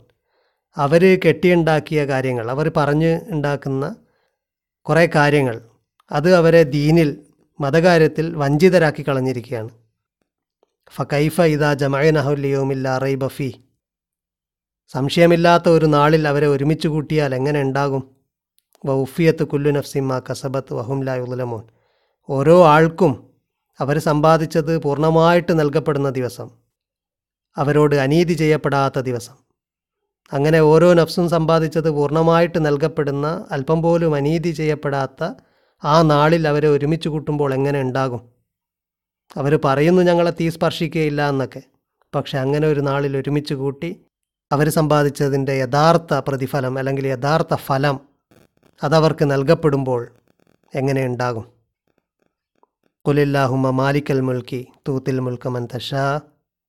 അവർ 0.77 1.21
കെട്ടിയുണ്ടാക്കിയ 1.27 2.05
കാര്യങ്ങൾ 2.05 2.51
അവർ 2.51 2.73
പറഞ്ഞ് 2.77 3.21
ഉണ്ടാക്കുന്ന 3.29 3.97
കുറേ 4.81 5.09
കാര്യങ്ങൾ 5.15 5.61
അത് 6.13 6.35
അവരെ 6.35 6.63
ദീനിൽ 6.63 7.19
മതകാര്യത്തിൽ 7.61 8.37
വഞ്ചിതരാക്കി 8.37 9.09
കളഞ്ഞിരിക്കുകയാണ്. 9.09 9.88
ഫക്കൈഫ 10.93 11.41
ഇതാ 11.41 11.75
ജമഅനഹുല്ലിയോമില്ല 11.75 12.99
റൈബ 12.99 13.25
ബഫി 13.25 13.49
സംശയമില്ലാത്ത 14.95 15.69
ഒരു 15.69 15.87
നാളിൽ 15.87 16.29
അവരെ 16.29 16.47
ഒരുമിച്ച് 16.47 16.89
കൂട്ടിയാൽ 16.89 17.35
എങ്ങനെ 17.35 17.61
ഉണ്ടാകും? 17.63 18.03
വൗഫിയത്ത് 18.87 19.45
കുല്ലു 19.45 19.71
നഫ്സിമ്മ 19.71 20.23
കസബത്ത് 20.31 20.75
വഹുംല 20.75 21.17
ഉലമോൻ 21.17 21.65
ഓരോ 22.29 22.67
ആൾക്കും 22.67 23.13
അവർ 23.81 23.99
സമ്പാദിച്ചത് 23.99 24.79
പൂർണമായിട്ട് 24.79 25.61
നൽകപ്പെടുന്ന 25.61 26.11
ദിവസം. 26.11 26.49
അവരോട് 27.57 27.95
അനീതി 27.95 28.33
ചെയ്യപ്പെടാത്ത 28.33 28.99
ദിവസം. 28.99 29.37
അങ്ങനെ 30.33 30.61
ഓരോ 30.61 30.95
നഫ്സും 30.95 31.29
സമ്പാദിച്ചത് 31.29 31.91
പൂർണമായിട്ട് 31.91 32.67
നൽകപ്പെടുന്ന 32.67 33.47
അല്പം 33.51 33.83
പോലും 33.83 34.15
അനീതി 34.15 34.51
ചെയ്യപ്പെടാത്ത 34.51 35.31
ആ 35.85 36.03
നാളിൽ 36.03 36.49
അവരെ 36.49 36.69
ഒരുമിച്ച് 36.69 37.09
കൂട്ടുമ്പോൾ 37.09 37.55
എങ്ങനെ 37.55 37.81
ഉണ്ടാകും? 37.81 38.38
അവർ 39.37 39.61
പറയുന്നു 39.65 40.03
ഞങ്ങളെ 40.03 40.31
തീ 40.31 40.51
സ്പർശിക്കുകയില്ല 40.51 41.29
എന്നൊക്കെ. 41.29 41.63
പക്ഷെ 42.15 42.39
അങ്ങനെ 42.39 42.69
ഒരു 42.69 42.81
നാളിൽ 42.81 43.17
ഒരുമിച്ച് 43.17 43.55
കൂട്ടി 43.55 44.01
അവർ 44.53 44.69
സമ്പാദിച്ചതിന്റെ 44.69 45.53
യഥാർത്ഥ 45.53 46.15
പ്രതിഫലം 46.15 46.79
അല്ലെങ്കിൽ 46.79 47.07
യഥാർത്ഥ 47.07 47.55
ഫലം 47.55 48.01
അതവർക്ക് 48.85 49.31
നൽകപ്പെടുമ്പോൾ 49.31 50.09
എങ്ങനെ 50.75 51.07
ഉണ്ടാകും? 51.07 51.47
കുലില്ലാഹുമ 53.07 53.71
മാലിക്കൽ 53.71 54.21
മുൽക്കി 54.21 54.67
തൂത്തിൽ 54.89 55.21
മുൽക്കമൻ 55.21 55.69
തഷാ 55.77 56.21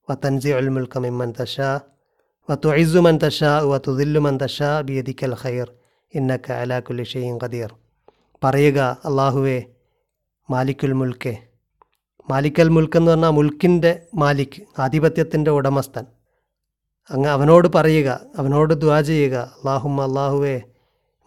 വ 0.10 0.14
തൻസി 0.14 0.50
അൽ 0.50 0.70
മുൽക്കം 0.70 1.08
ഇമ്മൻ 1.08 1.34
തഷാ 1.42 1.80
വ 2.50 2.56
തുഇസു 2.56 3.00
മൻ 3.00 3.20
തഷാ 3.24 3.80
തുതില്ലുമൻ 3.88 4.40
തഷാ 4.44 4.82
ബിയദിക്കൽ 4.82 5.36
ഖൈർ 5.44 5.72
ഇന്നക്ക 6.16 6.52
അലാ 6.52 6.80
കുലിഷയും 6.80 7.38
ഖദീർ. 7.44 7.76
പറയുക 8.44 8.98
അള്ളാഹുവേ 9.06 9.64
മാലിക്കുൽ 10.52 10.94
മുൽക്കെ 10.94 11.49
മാലിക്കൽ 12.28 12.68
മുൽക്ക് 12.68 12.98
എന്ന് 12.98 13.12
പറഞ്ഞാൽ 13.12 13.30
മുൽക്കിന്റെ 13.30 14.02
മാലിക് 14.16 14.62
ആധിപത്യത്തിന്റെ 14.80 15.52
ഉടമസ്ഥൻ. 15.52 16.06
അങ്ങ് 17.12 17.30
അവനോട് 17.30 17.68
പറയുക 17.76 18.10
അവനോട് 18.38 18.74
ദ്വാ 18.74 19.02
ചെയ്യുക 19.02 19.36
അള്ളാഹും 19.36 20.02
അള്ളാഹുവേ 20.02 20.62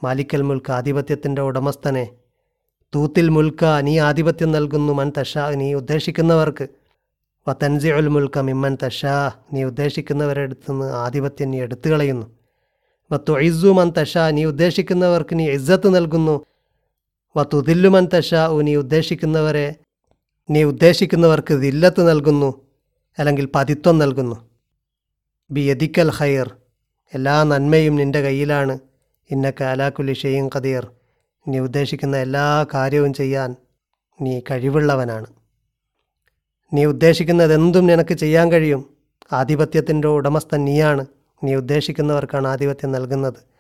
മാലിക്കൽ 0.05 0.43
മുൽക്ക് 0.43 0.73
ആധിപത്യത്തിന്റെ 0.73 1.43
ഉടമസ്ഥനെ 1.43 2.05
തൂത്തിൽ 2.95 3.29
മുൽക്ക 3.29 3.65
നീ 3.65 3.99
ആധിപത്യം 3.99 4.53
നൽകുന്നു 4.53 4.93
മൻ 4.93 5.13
തഷാ 5.19 5.51
നീ 5.51 5.75
ഉദ്ദേശിക്കുന്നവർക്ക്. 5.75 6.67
വ 7.47 7.53
തൻസി 7.53 7.89
ഉൽ 7.89 8.09
മുൽക്ക 8.09 8.39
മിമ്മൻ 8.39 8.75
തഷാ 8.85 9.31
നീ 9.53 9.65
ഉദ്ദേശിക്കുന്നവരുടെ 9.65 10.43
അടുത്ത് 10.43 10.71
നിന്ന് 10.71 10.85
ആധിപത്യം 10.85 11.51
നീ 11.51 11.61
എടുത്തു 11.61 11.89
കളയുന്നു 11.89 12.27
വ 13.11 13.17
തൊയ്സു 13.17 13.67
മൻ 13.67 13.93
തഷാ 13.99 14.31
നീ 14.31 14.45
ഉദ്ദേശിക്കുന്നവർക്ക് 14.45 15.39
നീ 15.39 15.51
ഇസ്സത്ത് 15.51 15.95
നൽകുന്നു. 15.95 16.37
വ 17.37 17.43
തുതില്ലു 17.43 17.89
മൻ 17.89 18.09
തഷാ 18.15 18.49
നീ 18.63 18.77
ഉദ്ദേശിക്കുന്നവരെ 18.77 19.67
നീ 20.51 20.63
ഉദ്ദേശിക്കുന്നവർക്ക് 20.63 21.55
ദില്ലത്ത് 21.55 22.11
നൽകുന്നു 22.11 22.67
അല്ലെങ്കിൽ 23.19 23.49
പതിത്വം 23.55 23.99
നൽകുന്നു. 23.99 24.51
ബി 25.51 25.61
യദിക്കൽ 25.61 26.13
ഖൈർ. 26.19 26.57
എല്ലാ 27.15 27.43
നന്മയും 27.43 27.97
നിന്റെ 27.97 28.21
കയ്യിലാണ്. 28.21 28.79
ഇന്ന 29.31 29.65
അലാക്കുലി 29.65 30.13
ഷെയ്യും 30.13 30.49
നീ 31.49 31.59
ഉദ്ദേശിക്കുന്ന 31.59 32.17
എല്ലാ 32.17 32.67
കാര്യവും 32.75 33.15
ചെയ്യാൻ 33.15 33.57
നീ 34.21 34.41
കഴിവുള്ളവനാണ്. 34.51 35.27
നീ 36.73 36.85
ഉദ്ദേശിക്കുന്നതെന്തും 36.85 37.87
നിനക്ക് 37.87 38.15
ചെയ്യാൻ 38.15 38.53
കഴിയും. 38.53 38.97
ആധിപത്യത്തിന്റെ 39.33 40.09
ഉടമസ്ഥൻ 40.09 40.65
നീയാണ്. 40.65 41.07
നീ 41.45 41.55
ഉദ്ദേശിക്കുന്നവർക്കാണ് 41.55 42.49
ആധിപത്യം 42.49 42.93
നൽകുന്നത്. 42.93 43.53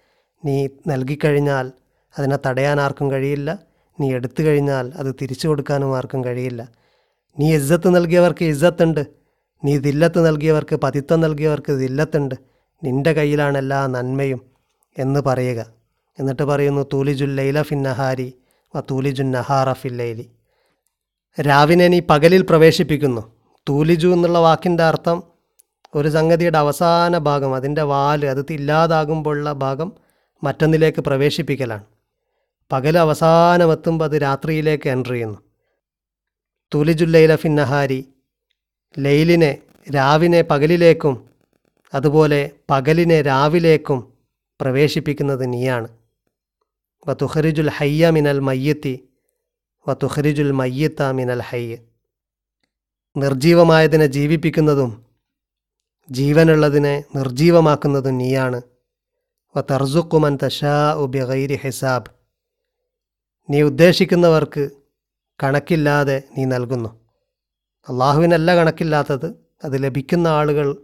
നീ 0.45 0.69
നൽകിക്കഴിഞ്ഞാൽ 0.87 1.73
അതിനെ 2.19 2.39
തടയാൻ 2.47 2.81
ആർക്കും 2.81 3.11
കഴിയില്ല. 3.11 3.59
നീ 4.03 4.09
എടുത്തു 4.19 4.43
കഴിഞ്ഞാൽ 4.43 4.87
അത് 4.97 5.11
തിരിച്ചു 5.23 5.47
കൊടുക്കാനും 5.49 5.91
ആർക്കും 5.97 6.21
കഴിയില്ല. 6.25 6.63
നീ 7.39 7.47
ഇജ്ജത്ത് 7.55 7.89
നൽകിയവർക്ക് 7.97 8.45
ഇജ്ജത്തുണ്ട് 8.45 9.03
നീ 9.65 9.75
ദില്ലത്ത് 9.79 10.21
നൽകിയവർക്ക് 10.27 10.77
പതിത്വം 10.77 11.21
നൽകിയവർക്ക് 11.21 11.73
ദില്ലത്തുണ്ട്. 11.73 12.35
നിന്റെ 12.85 13.13
കയ്യിലാണ് 13.13 13.59
എല്ലാ 13.59 13.81
നന്മയും 13.87 14.41
എന്ന് 14.99 15.21
പറയുക. 15.21 15.61
എന്നിട്ട് 16.19 16.43
പറയുന്നു 16.43 16.83
തൂലിജുൽ 16.93 17.31
ലൈല 17.37 17.63
ഫിൻ 17.63 17.83
നഹാരി 17.83 18.29
വ 18.77 18.81
തൂലിജുൻ 18.91 19.29
നഹാറ 19.33 19.73
ഫിൽ 19.73 19.97
ലൈലി. 19.97 20.27
രാവിനെ 21.39 21.87
നീ 21.89 22.01
പകലിൽ 22.11 22.43
പ്രവേശിപ്പിക്കുന്നു. 22.43 23.23
തൂലിജു 23.69 24.09
എന്നുള്ള 24.09 24.39
വാക്കിന്റെ 24.39 24.83
അർത്ഥം 24.83 25.19
ഒരു 25.95 26.09
സംഗതിയുടെ 26.09 26.59
അവസാന 26.59 27.19
ഭാഗം 27.19 27.55
അതിന്റെ 27.55 27.83
വാൽ 27.83 28.21
അത് 28.27 28.43
ഇല്ലാതാകുമ്പോഴുള്ള 28.51 29.53
ഭാഗം 29.65 29.93
മറ്റൊന്നിലേക്ക് 30.43 31.01
പ്രവേശിപ്പിക്കലാണ്. 31.01 31.85
പകൽ 32.73 32.99
അവസാനമെത്തുമ്പോൾ 32.99 34.05
അത് 34.05 34.17
രാത്രിയിലേക്ക് 34.23 34.89
എന്റർ 34.89 35.11
ചെയ്യുന്നു. 35.11 35.39
തുലിജുല്ലൈല 36.75 37.37
ഫിന്നഹാരി 37.37 38.01
നഹാരി 38.01 39.03
ലൈലിനെ 39.03 39.59
രാവിനെ 39.95 40.43
പകലിലേക്കും 40.43 41.31
അതുപോലെ 41.95 42.51
പകലിനെ 42.71 43.23
രാവിലേക്കും 43.23 44.13
പ്രവേശിപ്പിക്കുന്നത് 44.61 45.53
നീയാണ്. 45.53 45.89
വ 47.09 47.13
തുഹറിജുൽ 47.13 47.71
ഹയ്യ 47.71 48.11
മിനൽ 48.11 48.39
മയ്യത്തി 48.39 49.09
വ 49.89 49.93
തുഹറിജുൽ 49.93 50.51
മയ്യത്ത 50.51 51.03
മിനൽ 51.03 51.43
ഹയ്യ. 51.43 51.77
നിർജീവമായതിനെ 53.17 54.07
ജീവിപ്പിക്കുന്നതും 54.07 55.07
ജീവനുള്ളതിനെ 56.11 57.05
നിർജീവമാക്കുന്നതും 57.17 58.19
നീയാണ്. 58.19 58.63
വ 59.57 59.61
തർസുക്കുമൻ 59.61 60.39
തഷാ 60.43 60.95
ഉബിഗൈരി 60.95 61.55
ഹിസാബ്. 61.55 62.22
നീ 63.51 63.63
ഉദ്ദേശിക്കുന്നവർക്ക് 63.63 64.71
കണക്കില്ലാതെ 65.43 66.23
നീ 66.39 66.45
നൽകുന്നു. 66.45 67.01
അള്ളാഹുവിനല്ല 67.89 68.55
കണക്കില്ലാത്തത്. 68.55 69.43
അത് 69.65 69.83
ലഭിക്കുന്ന 69.83 70.29
ആളുകൾ 70.29 70.77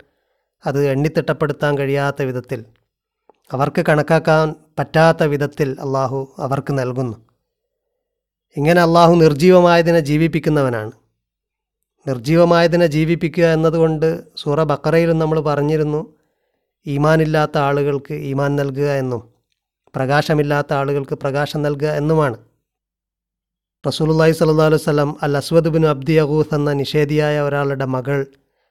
അത് 0.66 0.86
എണ്ണിത്തിട്ടപ്പെടുത്താൻ 0.86 1.78
കഴിയാത്ത 1.78 2.22
വിധത്തിൽ 2.22 2.64
അവർക്ക് 3.52 3.84
കണക്കാക്കാൻ 3.88 4.54
പറ്റാത്ത 4.78 5.22
വിധത്തിൽ 5.22 5.76
അള്ളാഹു 5.80 6.34
അവർക്ക് 6.38 6.78
നൽകുന്നു. 6.78 7.16
ഇങ്ങനെ 8.56 8.82
അള്ളാഹു 8.82 9.14
നിർജീവമായതിനെ 9.14 10.00
ജീവിപ്പിക്കുന്നവനാണ്. 10.00 10.92
നിർജീവമായതിനെ 12.08 12.86
ജീവിപ്പിക്കുക 12.86 13.44
എന്നതുകൊണ്ട് 13.44 14.22
സൂറ 14.36 14.62
ബക്കറയിലും 14.62 15.18
നമ്മൾ 15.18 15.40
പറഞ്ഞിരുന്നു 15.40 16.14
ഈമാനില്ലാത്ത 16.86 17.58
ആളുകൾക്ക് 17.58 18.14
ഈമാൻ 18.14 18.56
നൽകുക 18.56 18.90
എന്നും 18.90 19.28
പ്രകാശമില്ലാത്ത 19.96 20.72
ആളുകൾക്ക് 20.72 21.14
പ്രകാശം 21.14 21.62
നൽകുക 21.62 21.88
എന്നുമാണ്. 21.88 22.47
സ്വല്ലല്ലാഹു 23.84 24.68
അലൈഹി 24.68 24.82
വസല്ലം 24.82 25.16
അൽ 25.22 25.36
അസ്വദ് 25.36 25.68
ബിൻ 25.68 25.86
അബ്ദി 25.86 26.12
യഗൂസ് 26.12 26.54
എന്ന 26.54 26.72
നിഷേധിയായ 26.72 27.40
ഒരാളുടെ 27.40 27.84
മകൾ 27.84 28.26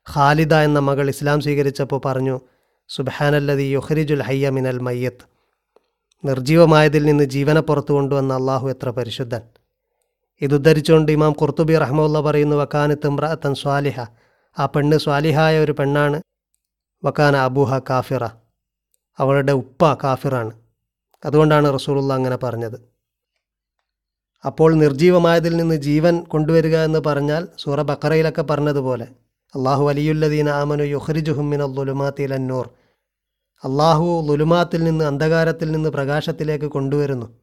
ഖാലിദ 0.08 0.54
എന്ന 0.54 0.80
മകൾ 0.80 1.10
ഇസ്ലാം 1.10 1.42
സ്വീകരിച്ചപ്പോൾ 1.42 2.02
പറഞ്ഞു 2.06 2.42
സുബാനല്ലതി 2.90 3.64
യുഹരിജുൽ 3.76 4.22
ഹയ്യ 4.22 4.50
മിനൽ 4.50 4.80
മയ്യത്ത്. 4.80 5.26
നിർജീവമായതിൽ 6.26 7.06
നിന്ന് 7.06 7.24
ജീവനെ 7.24 7.62
പുറത്തു 7.62 7.94
കൊണ്ടുവന്ന 7.94 8.34
അള്ളാഹു 8.34 8.68
എത്ര 8.68 8.90
പരിശുദ്ധൻ. 8.90 9.42
ഇതുദ്ധരിച്ചുകൊണ്ട് 10.42 11.12
ഇമാം 11.12 11.32
ഖുർത്തുബി 11.32 11.78
റഹ്മുള്ള 11.78 12.22
പറയുന്നു 12.22 12.56
വക്കാനത്ത് 12.56 13.08
ഇമ്രഅത്തൻ 13.08 13.54
സ്വാലിഹ. 13.54 14.00
ആ 14.60 14.66
പെണ്ണ് 14.66 14.98
സ്വാലിഹായ 14.98 15.60
ഒരു 15.60 15.72
പെണ്ണാണ്. 15.72 16.20
വക്കാന 17.06 17.36
അബൂഹ 17.38 17.80
കാഫിറ. 17.90 18.24
അവളുടെ 19.20 19.52
ഉപ്പ 19.52 19.94
കാഫിറാണ്. 19.94 20.54
അതുകൊണ്ടാണ് 21.26 21.74
റസൂലുള്ള 21.74 22.14
അങ്ങനെ 22.14 22.38
പറഞ്ഞത്. 22.38 22.97
അപ്പോൾ 24.48 24.74
നിർജീവമായതിൽ 24.74 25.58
നിന്ന് 25.58 25.76
ജീവൻ 25.76 26.20
കൊണ്ടുവരിക 26.20 26.78
എന്ന് 26.78 27.00
പറഞ്ഞാൽ 27.00 27.48
സൂറ 27.58 27.82
ബക്കറയിലൊക്കെ 27.82 28.42
പറഞ്ഞതുപോലെ 28.42 29.08
അള്ളാഹു 29.56 29.90
അലിയുല്ലദീന 29.90 30.50
ആമനു 30.50 30.84
യുഹ്രിജുഹുമിൻ 30.84 31.76
ലുലുമാത്തിൽ 31.76 32.34
അന്നൂർ 32.34 32.70
അള്ളാഹു 33.64 34.28
ലുലുമാത്തിൽ 34.30 34.84
നിന്ന് 34.84 35.06
അന്ധകാരത്തിൽ 35.06 35.72
നിന്ന് 35.72 35.90
പ്രകാശത്തിലേക്ക് 35.90 36.66
കൊണ്ടുവരുന്നു. 36.66 37.40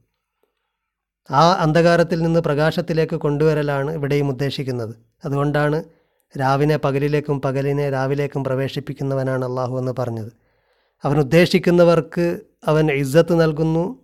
ആ 1.31 1.53
അന്ധകാരത്തിൽ 1.53 2.23
നിന്ന് 2.23 2.41
പ്രകാശത്തിലേക്ക് 2.41 3.17
കൊണ്ടുവരലാണ് 3.17 3.91
ഇവിടെയും 3.91 4.29
ഉദ്ദേശിക്കുന്നത്. 4.29 4.95
അതുകൊണ്ടാണ് 5.25 5.85
രാവിനെ 6.39 6.77
പകലിലേക്കും 6.77 7.41
പകലിനെ 7.41 7.91
രാവിലേക്കും 7.91 8.45
പ്രവേശിപ്പിക്കുന്നവനാണ് 8.45 9.45
അള്ളാഹു 9.45 9.79
എന്ന് 9.79 9.93
പറഞ്ഞത്. 9.99 10.33
അവൻ 11.05 11.19
ഉദ്ദേശിക്കുന്നവർക്ക് 11.19 12.41
അവൻ 12.69 12.93
ഇജ്ജത്ത് 12.93 13.41
നൽകുന്നു 13.41 14.01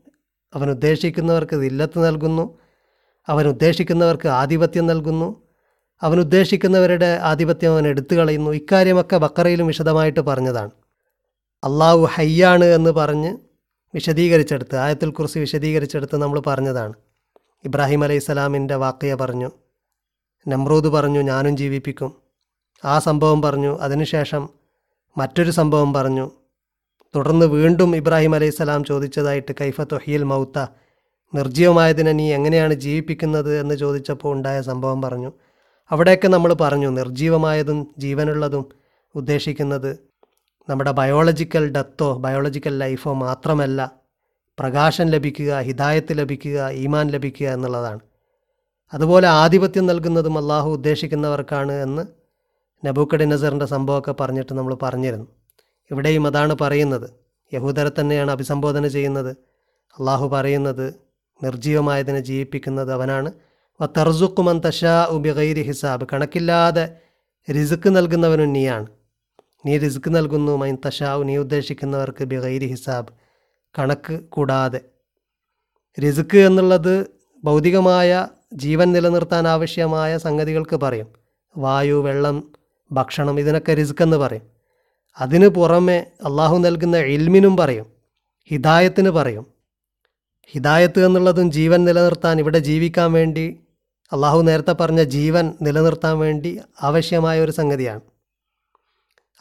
അവൻ 0.54 0.70
ഉദ്ദേശിക്കുന്നവർക്ക് 0.70 1.56
ദില്ലത്ത് 1.56 2.06
നൽകുന്നു 2.06 2.59
അവൻ 3.30 3.48
ഉദ്ദേശിക്കുന്നവർക്ക് 3.48 4.28
ആധിപത്യം 4.28 4.86
നൽകുന്നു. 4.86 5.42
അവൻ 6.02 6.20
ഉദ്ദേശിക്കുന്നവരുടെ 6.20 7.18
ആധിപത്യം 7.22 7.72
അവൻ 7.72 7.86
എടുത്തു 7.86 8.14
കളയുന്നു. 8.14 8.50
ഇക്കാര്യമൊക്കെ 8.50 9.16
ബക്കറയിലും 9.16 9.66
വിശദമായിട്ട് 9.66 10.20
പറഞ്ഞതാണ്. 10.20 10.70
അള്ളാഹു 11.64 12.08
ഹയ്യാണ് 12.14 12.64
എന്ന് 12.64 12.90
പറഞ്ഞ് 12.90 13.36
വിശദീകരിച്ചെടുത്ത് 13.94 14.76
ആയത്തിൽ 14.76 15.10
കുറിച്ച് 15.10 15.38
വിശദീകരിച്ചെടുത്ത് 15.38 16.16
നമ്മൾ 16.16 16.40
പറഞ്ഞതാണ്. 16.40 16.92
ഇബ്രാഹിം 17.64 18.04
അലൈഹി 18.04 18.18
സ്വലാമിന്റെ 18.18 18.74
വാക്കയ 18.74 19.14
പറഞ്ഞു 19.14 19.50
നമ്രൂദ് 20.48 20.84
പറഞ്ഞു 20.84 21.20
ഞാനും 21.20 21.56
ജീവിപ്പിക്കും. 21.56 22.14
ആ 22.84 22.98
സംഭവം 22.98 23.42
പറഞ്ഞു. 23.42 23.78
അതിനുശേഷം 23.78 24.48
മറ്റൊരു 25.18 25.50
സംഭവം 25.50 25.92
പറഞ്ഞു. 25.92 26.30
തുടർന്ന് 27.16 27.46
വീണ്ടും 27.46 27.96
ഇബ്രാഹിം 27.96 28.34
അലൈഹി 28.34 28.50
സ്വലാം 28.50 28.84
ചോദിച്ചതായിട്ട് 28.84 29.54
കൈഫ 29.60 29.80
തൊഹിയൽ 29.80 30.22
മൗത്ത 30.22 30.66
നിർജീവമായതിനെ 31.34 32.12
നീ 32.12 32.32
എങ്ങനെയാണ് 32.32 32.74
ജീവിപ്പിക്കുന്നത് 32.74 33.60
എന്ന് 33.60 33.74
ചോദിച്ചപ്പോൾ 33.74 34.32
ഉണ്ടായ 34.32 34.62
സംഭവം 34.62 35.02
പറഞ്ഞു. 35.02 35.32
അവിടെയൊക്കെ 35.90 36.28
നമ്മൾ 36.28 36.52
പറഞ്ഞു 36.52 36.88
നിർജീവമായതും 36.88 37.94
ജീവനുള്ളതും 37.98 38.66
ഉദ്ദേശിക്കുന്നത് 39.14 39.98
നമ്മുടെ 40.68 40.90
ബയോളജിക്കൽ 40.90 41.70
ഡെത്തോ 41.70 42.16
ബയോളജിക്കൽ 42.16 42.78
ലൈഫോ 42.78 43.12
മാത്രമല്ല 43.12 43.92
പ്രകാശം 44.58 45.06
ലഭിക്കുക 45.06 45.60
ഹിദായത്ത് 45.60 46.18
ലഭിക്കുക 46.18 46.68
ഈമാൻ 46.68 47.08
ലഭിക്കുക 47.08 47.46
എന്നുള്ളതാണ്. 47.46 48.00
അതുപോലെ 48.92 49.28
ആധിപത്യം 49.28 49.86
നൽകുന്നതും 49.86 50.38
അള്ളാഹു 50.38 50.70
ഉദ്ദേശിക്കുന്നവർക്കാണ് 50.70 51.72
എന്ന് 51.72 52.02
നബൂക്കടി 52.86 53.24
നസറിന്റെ 53.24 53.66
സംഭവമൊക്കെ 53.66 54.12
പറഞ്ഞിട്ട് 54.12 54.54
നമ്മൾ 54.54 54.74
പറഞ്ഞിരുന്നു. 54.74 55.26
ഇവിടെയും 55.90 56.26
അതാണ് 56.26 56.56
പറയുന്നത്. 56.60 57.10
യഹൂദരെ 57.54 57.90
തന്നെയാണ് 58.00 58.30
അഭിസംബോധന 58.30 58.86
ചെയ്യുന്നത്. 58.86 59.30
അള്ളാഹു 59.98 60.28
പറയുന്നത് 60.28 61.09
നിർജീവമായതിനെ 61.42 62.20
ജീവിപ്പിക്കുന്നത് 62.20 62.92
അവനാണ്. 62.92 63.32
വ 63.82 63.86
തർസുക്കുമൻ 63.86 64.60
തഷാ 64.66 65.06
ഉബിഗൈരി 65.10 65.62
ഹിസാബ്. 65.62 66.06
കണക്കില്ലാതെ 66.12 66.96
റിസുക്ക് 67.52 67.96
നൽകുന്നവനും 67.96 68.52
നീയാണ്. 68.52 68.86
നീ 69.66 69.78
റിസ്ക് 69.78 70.14
നൽകുന്നു 70.14 70.56
മൈൻ 70.56 70.78
തഷാവ് 70.86 71.28
നീ 71.28 71.36
ഉദ്ദേശിക്കുന്നവർക്ക് 71.36 72.24
ബിഗൈരി 72.24 72.66
ഹിസാബ്. 72.66 73.08
കണക്ക് 73.78 74.20
കൂടാതെ. 74.20 74.80
റിസ്ക് 76.02 76.36
എന്നുള്ളത് 76.36 77.06
ഭൗതികമായ 77.44 78.28
ജീവൻ 78.54 78.92
നിലനിർത്താൻ 78.92 79.48
ആവശ്യമായ 79.48 80.18
സംഗതികൾക്ക് 80.18 80.76
പറയും. 80.76 81.06
വായു 81.56 82.02
വെള്ളം 82.02 82.52
ഭക്ഷണം 82.92 83.40
ഇതിനൊക്കെ 83.40 83.74
റിസ്ക് 83.74 84.02
എന്ന് 84.02 84.16
പറയും. 84.16 84.42
അതിന് 85.18 85.48
പുറമെ 85.48 86.06
അള്ളാഹു 86.24 86.58
നൽകുന്ന 86.58 86.96
ഇൽമിനും 86.96 87.56
പറയും. 87.56 87.86
ഹിദായത്തിന് 88.44 89.10
പറയും. 89.10 89.59
ഹിദായത്ത് 90.52 91.06
എന്നുള്ളതും 91.06 91.50
ജീവൻ 91.50 91.84
നിലനിർത്താൻ 91.84 92.38
ഇവിടെ 92.38 92.58
ജീവിക്കാൻ 92.58 93.12
വേണ്ടി 93.12 93.60
അള്ളാഹു 94.12 94.42
നേരത്തെ 94.42 94.72
പറഞ്ഞ 94.72 95.02
ജീവൻ 95.02 95.54
നിലനിർത്താൻ 95.62 96.18
വേണ്ടി 96.18 96.58
ആവശ്യമായ 96.82 97.40
ഒരു 97.40 97.50
സംഗതിയാണ്. 97.50 98.00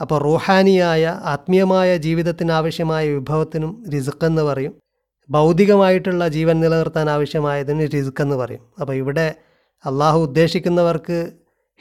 അപ്പോൾ 0.02 0.22
റൂഹാനിയായ 0.22 1.22
ആത്മീയമായ 1.24 1.98
ജീവിതത്തിന് 1.98 2.52
ആവശ്യമായ 2.52 3.10
വിഭവത്തിനും 3.10 3.86
റിസ്ക് 3.94 4.26
എന്ന് 4.26 4.42
പറയും. 4.42 4.74
ഭൗതികമായിട്ടുള്ള 5.30 6.28
ജീവൻ 6.28 6.60
നിലനിർത്താൻ 6.60 7.10
ആവശ്യമായതിന് 7.10 7.88
റിസ്ക് 7.94 8.22
എന്ന് 8.22 8.36
പറയും. 8.36 8.60
അപ്പോൾ 8.82 8.94
ഇവിടെ 8.94 9.34
അള്ളാഹു 9.86 10.20
ഉദ്ദേശിക്കുന്നവർക്ക് 10.20 11.32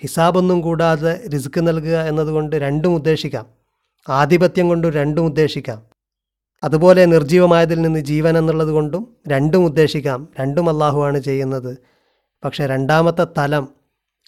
ഹിസാബൊന്നും 0.01 0.61
കൂടാതെ 0.61 1.29
റിസ്ക് 1.29 1.69
നൽകുക 1.69 1.97
എന്നതുകൊണ്ട് 1.99 2.57
രണ്ടും 2.57 2.95
ഉദ്ദേശിക്കാം. 2.95 3.47
ആധിപത്യം 4.09 4.69
കൊണ്ട് 4.69 4.87
രണ്ടും 4.87 5.25
ഉദ്ദേശിക്കാം. 5.25 5.88
അതുപോലെ 6.65 7.05
നിർജീവമായതിൽ 7.05 7.81
നിന്ന് 7.81 8.01
ജീവൻ 8.01 8.39
എന്നുള്ളത് 8.39 8.69
കൊണ്ടും 8.69 9.17
രണ്ടും 9.29 9.65
ഉദ്ദേശിക്കാം. 9.65 10.29
രണ്ടും 10.41 10.69
അള്ളാഹുവാണ് 10.71 11.19
ചെയ്യുന്നത്. 11.19 11.79
പക്ഷേ 12.45 12.67
രണ്ടാമത്തെ 12.67 13.27
തലം 13.39 13.69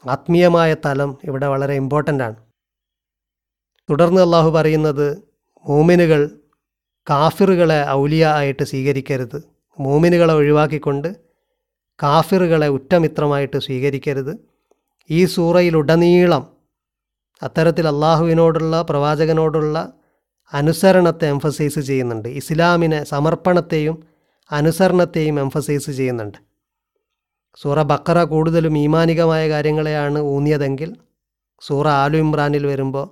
ആത്മീയമായ 0.09 0.75
തലം 0.75 1.19
ഇവിടെ 1.25 1.47
വളരെ 1.47 1.75
ഇമ്പോർട്ടന്റ് 1.75 2.25
ആണ്. 2.25 2.35
തുടർന്ന് 3.91 4.21
അള്ളാഹു 4.21 4.51
പറയുന്നത് 4.51 5.19
മൂമിനുകൾ 5.69 6.31
കാഫിറുകളെ 7.11 7.89
ഔലിയ 7.89 8.27
ആയിട്ട് 8.27 8.65
സ്വീകരിക്കരുത്. 8.65 9.43
മൂമിനുകളെ 9.81 10.35
ഒഴിവാക്കിക്കൊണ്ട് 10.35 11.17
കാഫിറുകളെ 12.03 12.69
ഉറ്റമിത്രമായിട്ട് 12.69 13.59
സ്വീകരിക്കരുത്. 13.59 14.37
ഈ 15.11 15.25
സൂറയിലുടനീളം 15.25 16.47
അത്തരത്തിൽ 17.43 17.89
അള്ളാഹുവിനോടുള്ള 17.89 18.83
പ്രവാചകനോടുള്ള 18.83 19.93
അനുസരണത്തെ 20.52 21.26
എംഫസൈസ് 21.28 21.80
ചെയ്യുന്നുണ്ട്. 21.80 22.28
ഇസ്ലാമിനെ 22.28 23.04
സമർപ്പണത്തെയും 23.04 24.02
അനുസരണത്തെയും 24.52 25.40
എംഫസൈസ് 25.40 25.90
ചെയ്യുന്നുണ്ട്. 25.90 26.38
സൂറ 27.57 27.83
ബക്കറ 27.83 28.25
കൂടുതലും 28.25 28.78
ഈമാനികമായ 28.78 29.49
കാര്യങ്ങളെയാണ് 29.49 30.19
ഊന്നിയതെങ്കിൽ 30.19 30.97
സൂറ 31.61 31.88
ആലു 31.88 32.19
ഇമ്രാനിൽ 32.19 32.66
വരുമ്പോൾ 32.66 33.09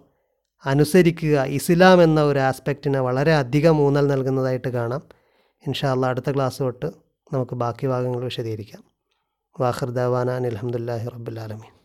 അനുസരിക്കുക 0.64 1.44
ഇസ്ലാം 1.44 2.02
എന്ന 2.02 2.22
ഒരു 2.22 2.38
ആസ്പെക്റ്റിനെ 2.38 3.00
വളരെ 3.00 3.34
അധികം 3.34 3.80
ഊന്നൽ 3.80 4.06
നൽകുന്നതായിട്ട് 4.06 4.68
കാണാം. 4.68 5.02
ഇൻഷാ 5.66 5.92
അള്ളാഹ് 5.92 6.10
അടുത്ത 6.10 6.30
ക്ലാസ് 6.34 6.58
തൊട്ട് 6.58 6.86
നമുക്ക് 7.32 7.56
ബാക്കി 7.56 7.86
ഭാഗങ്ങൾ 7.86 8.24
വിശദീകരിക്കാം. 8.24 8.84
വാഹിർ 9.60 9.90
ദവാന 9.90 10.30
അലഹമുല്ലാഹി 10.30 11.08
റബ്ബുലാലമീൻ 11.08 11.77